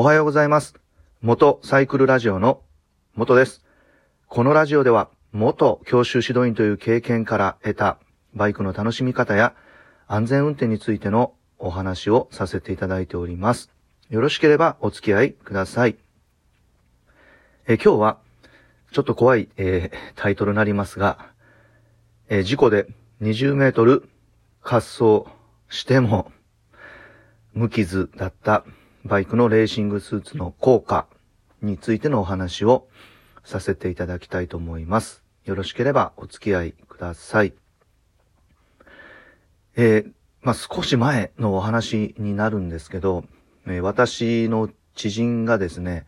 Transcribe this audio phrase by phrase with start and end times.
[0.00, 0.76] おはようございます。
[1.20, 2.62] 元サイクルラジオの
[3.16, 3.62] 元です。
[4.28, 7.98] このラジオでは元教習指導員という経験から得た
[8.32, 9.54] バイクの楽しみ方や
[10.06, 13.70] 安全運転についてのお話をさせていただいております。
[14.08, 15.98] よろしければお付き合いください。
[17.68, 18.18] え今日は
[18.92, 21.26] ちょっと怖い、えータイトルになりますが、
[22.30, 22.86] えー事故で
[23.20, 24.08] 20メートル
[24.64, 25.24] 滑走
[25.68, 26.32] しても
[27.52, 28.64] 無傷だった
[29.04, 31.06] バイクのレーシングスーツの効果
[31.62, 32.86] についてのお話を
[33.44, 35.24] させていただきたいと思います。
[35.44, 37.54] よろしければお付き合いください。
[39.76, 43.24] えーまあ、少し前のお話になるんですけど、
[43.66, 46.04] えー私の知人がですね、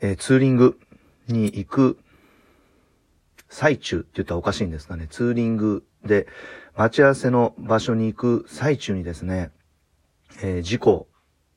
[0.00, 0.78] えーツーリング
[1.26, 1.98] に行く
[3.48, 6.28] 最中って言ったらおかしいんですかね、ツーリングで
[6.76, 9.50] 待ち合わせの場所に行く最中にですね、
[10.42, 11.08] えー事故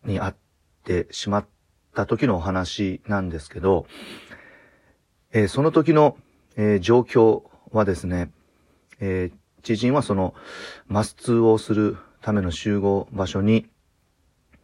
[0.06, 0.36] に遭っ
[0.84, 1.46] てしまっ
[1.94, 3.86] た時のお話なんですけど、
[5.32, 6.18] えーその時の、
[6.56, 8.32] えー状況はですね、
[9.00, 9.32] え
[9.64, 10.34] 知人はその
[10.88, 13.68] マス通をするための集合場所に、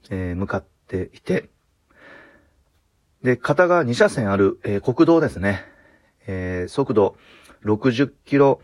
[0.10, 1.50] え向かっていて、
[3.24, 5.64] で、片側2車線ある、え国道ですね、
[6.28, 7.18] え速度
[7.64, 8.62] 60キロ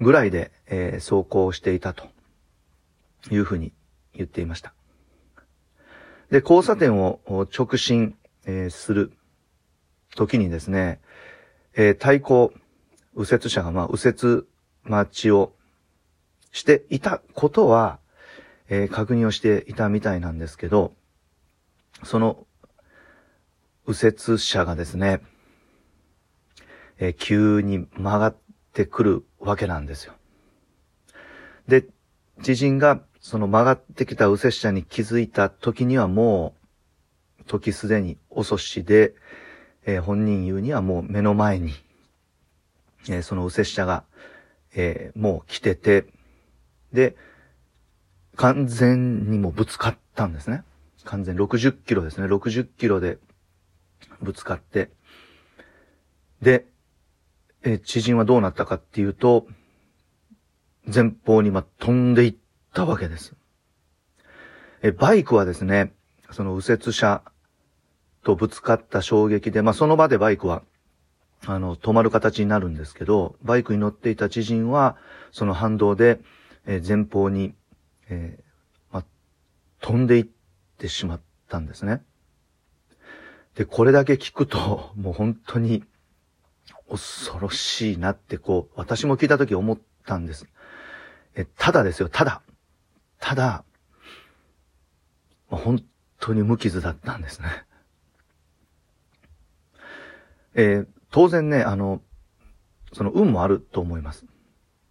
[0.00, 2.08] ぐらいで、え走行していたと
[3.30, 3.72] いうふうに
[4.14, 4.74] 言っていました。
[6.30, 9.12] で、交差点を直進、えーする
[10.16, 11.00] 時にですね、
[11.74, 12.52] えー対向
[13.16, 14.44] 右折車が、まあ、右折
[14.82, 15.52] 待ちを
[16.50, 17.98] していたことは、
[18.68, 20.94] えー確認をしていたみたいなんですけど、
[22.02, 22.46] その
[23.86, 25.20] 右折車がですね、
[26.98, 28.36] えー急に曲がっ
[28.72, 30.14] てくるわけなんですよ。
[31.68, 31.86] で、
[32.42, 36.54] 知人がその曲がってきた右折車に気づいた時にはも
[37.40, 39.14] う、時すでに遅しで、
[39.86, 41.72] えー本人言うにはもう目の前に、
[43.08, 44.04] えーその右折車が、
[44.74, 46.04] えーもう来てて、
[46.92, 47.16] で、
[48.36, 50.62] 完全にもぶつかったんですね。
[51.04, 52.26] 完全60キロですね。
[52.26, 53.16] 60キロで
[54.20, 54.90] ぶつかって、
[56.42, 56.66] で、
[57.62, 59.46] えー知人はどうなったかっていうと、
[60.94, 62.34] 前方にま飛んでいっ
[62.74, 63.34] たわけです。
[64.82, 65.94] えバイクはですね、
[66.30, 67.22] その右折車
[68.22, 70.62] とぶつかった衝撃で、まあその場でバイクは、
[71.46, 74.96] あの、止まる形になるんですけど、バイクに乗っていた知人は、
[75.32, 76.20] その反動で、
[76.66, 77.54] え前方に、
[78.08, 78.44] えー
[78.92, 79.04] まあ、
[79.80, 80.26] 飛んでいっ
[80.78, 82.02] てしまったんですね。
[83.54, 85.84] で、これだけ聞くと、 もう本当に
[86.90, 90.46] 恐ろしいなってこう、私も聞いたとき思ったんです。
[91.34, 92.42] え、ただですよ、ただ、
[93.24, 93.64] ただ、
[95.48, 95.82] 本
[96.20, 97.48] 当に無傷だったんですね。
[100.54, 102.02] えー当然ね、あの、
[102.92, 104.26] その運もあると思います。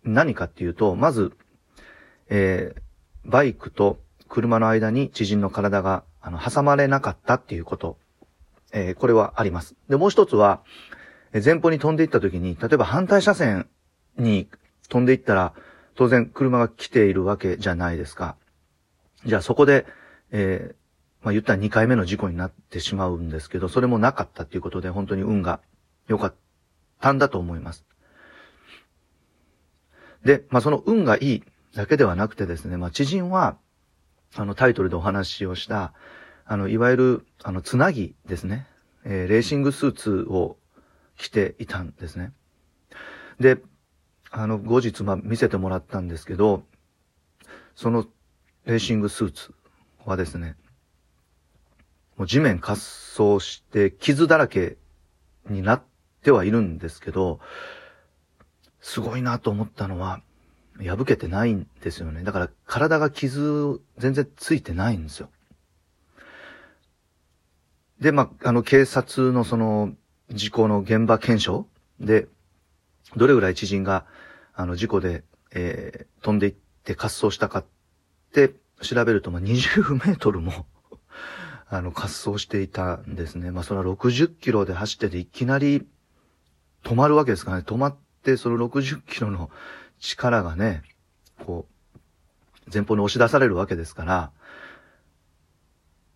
[0.03, 1.33] 何かっていうと、まず、
[2.27, 2.81] えー
[3.23, 7.99] バイクと車の間に知人の体が、あの、挟まれなかったっていうこと。
[8.71, 9.75] えーこれはあります。
[9.89, 10.63] で、もう一つは、
[11.33, 13.67] 前方に飛んでいった時に、例えば反対車線
[14.17, 14.49] に
[14.89, 15.53] 飛んでいったら、
[15.95, 18.35] 当然車が来ているわけじゃないですか。
[19.25, 19.85] じゃあそこで、
[20.31, 20.83] えー
[21.23, 25.61] まあ言ったら2回目の事故になってしまうんですけど、それもなかったっていうことで、本当に運が
[26.07, 26.35] 良かっ
[26.99, 27.85] たんだと思います。
[30.23, 31.43] で、まあその運がいい
[31.73, 33.57] だけではなくてですね、まあ知人は、
[34.35, 35.93] あのタイトルでお話をした、
[36.45, 38.67] あの、いわゆる、あの、つなぎですね。
[39.05, 40.57] えーレーシングスーツを
[41.17, 42.33] 着ていたんですね。
[43.39, 43.59] で、
[44.35, 46.63] あの、後日、まあ、見せてもらったんですけど、
[47.75, 48.07] その
[48.65, 49.53] レーシングスーツ
[50.05, 50.55] はですね、
[52.17, 54.77] もう地面滑走して傷だらけ
[55.47, 55.83] になっ
[56.23, 57.39] てはいるんですけど、
[58.81, 60.23] すごいなと思ったのは、
[60.83, 62.23] 破けてないんですよね。
[62.23, 65.29] だから体が傷全然ついてないんですよ。
[67.99, 69.93] で、まあ、あの、警察のその、
[70.31, 71.67] 事故の現場検証
[71.99, 72.27] で、
[73.15, 74.05] どれぐらい知人が、
[74.53, 76.53] あの、事故で、えー飛んでいっ
[76.83, 77.65] て滑走したかっ
[78.31, 80.65] て調べると、まあ、20メートルも、
[81.67, 83.51] あの、滑走していたんですね。
[83.51, 85.85] まあ、それは60キロで走ってていきなり
[86.83, 87.63] 止まるわけですからね。
[87.67, 89.51] 止まって、その60キロの
[89.99, 90.83] 力がね、
[91.45, 94.31] こう、前方に押し出されるわけですから、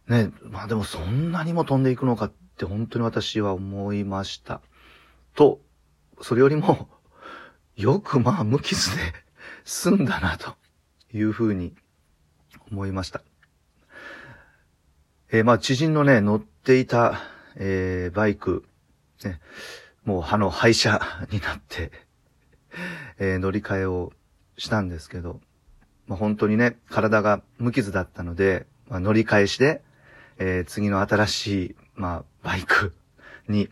[0.08, 4.62] ね、まあでもそんなにも飛んでいくのかって本当に私は思いました。
[5.36, 5.60] と、
[6.22, 6.90] それよりも、
[7.76, 9.02] よくまあ無傷で
[9.64, 10.56] 済んだなと
[11.14, 11.76] いうふうに
[12.72, 13.22] 思いました。
[15.30, 17.20] えー、まあ、知人のね、乗っていた、
[17.56, 18.64] えー、バイク、
[19.24, 19.42] ね、
[20.06, 21.92] もう歯の廃車になって
[23.20, 24.14] えー、乗り換えを
[24.58, 25.42] したんですけど、
[26.08, 29.82] まあ、本当にね、体が無傷だったので、まあ、乗り換えして、
[30.38, 32.94] えー、次の新しい、まあ、バイク
[33.48, 33.70] に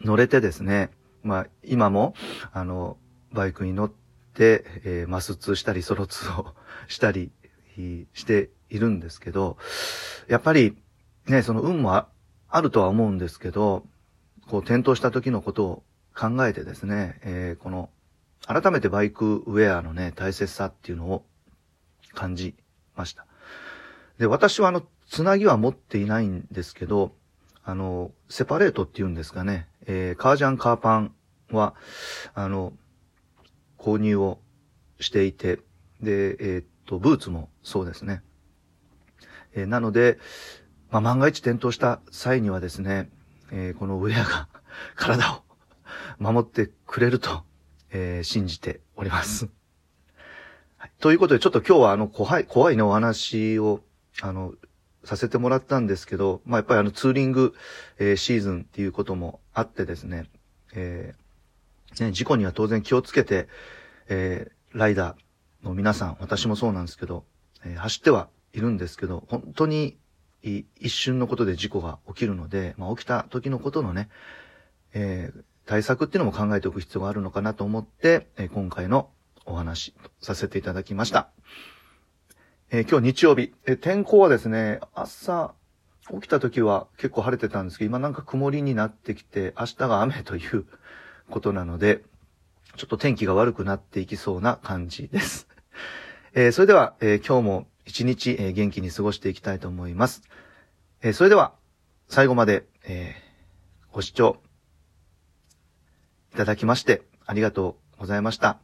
[0.00, 0.90] 乗れてですね、
[1.22, 2.14] まあ、今も、
[2.52, 2.96] あの、
[3.32, 3.92] バイクに乗っ
[4.34, 6.54] て、えー、マス2したり、ソロ2を
[6.86, 7.30] したり
[8.14, 9.56] しているんですけど、
[10.28, 10.76] やっぱり、
[11.26, 13.84] ね、その運もあるとは思うんですけど、
[14.46, 15.82] こう、転倒した時のことを
[16.16, 17.90] 考えてですね、えー、この、
[18.46, 21.24] 改めてバイクウェアのね、大切さっていうのを
[22.14, 22.54] 感じ
[22.96, 23.26] ました。
[24.18, 27.12] で、私はあの、つなぎは持っていないんですけど、
[27.62, 31.14] あの、セパレートっていうんですかね、えー、カージャンカーパン
[31.50, 31.74] は、
[32.34, 32.74] あの、
[33.78, 34.38] 購入を
[35.00, 35.60] していて、
[36.02, 38.22] で、えー、っと、ブーツもそうですね。
[39.54, 40.18] えー、なので、
[40.90, 43.08] まあ、万が一転倒した際にはですね、
[43.50, 44.48] えー、このウェアが
[44.94, 45.42] 体を
[46.18, 47.42] 守ってくれると、
[47.90, 49.48] えー、信じております。
[50.76, 53.80] はい、ということで、ちょっと今日はあの、怖い、怖いね、お話を、
[54.20, 54.52] あの、
[55.04, 57.54] させてもらったんですけど、まあ、やっぱりあの、ツーリング、
[57.98, 60.26] えー、シーズンっていうこともあってですね、
[60.72, 63.48] えー、ね、事故には当然気をつけて、
[64.08, 67.24] えー、ライダーの皆さん、私もそうなんですけど、
[67.64, 69.98] えー、走ってはいるんですけど、本当に
[70.42, 74.08] 一瞬のことで事故が起きるので、まあ、起きた時のことのね、
[74.94, 79.10] えー、対策っていうのも考えておく必要があるのかなと思って、えー、今回の
[79.44, 81.30] お話させていただきました。
[82.70, 85.54] えー、今日日曜日、えー、天候はですね、朝
[86.12, 90.64] 起きた時は結構晴れてたんですけど、今なんか曇りになってきて、明日が雨という
[91.30, 92.02] ことなので、
[92.76, 95.48] ちょっと天気が悪くなっていきそうな感じです。
[96.32, 100.22] えー、それでは、えー、今日も一日、えー、元気に過ごしていきたいと思います。
[101.00, 101.54] えそれでは、
[102.08, 103.14] 最後まで、え
[103.92, 104.40] ご視聴
[106.32, 108.58] いただきまして、ありがとうございました。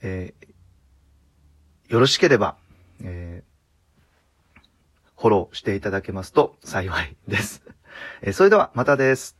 [0.00, 0.34] え
[1.88, 2.56] よろしければ、
[3.02, 3.42] え
[5.24, 7.62] フォローしていただけますと幸いです。
[8.20, 9.38] えそれではまたです。